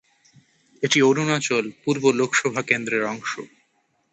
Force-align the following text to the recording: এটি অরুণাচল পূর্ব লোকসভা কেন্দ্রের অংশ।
এটি 0.83 0.99
অরুণাচল 1.01 1.65
পূর্ব 1.81 2.03
লোকসভা 2.19 2.61
কেন্দ্রের 2.69 3.03
অংশ। 3.05 3.31